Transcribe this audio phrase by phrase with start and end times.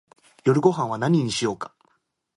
[0.45, 1.75] 夜ごはんは何にしようか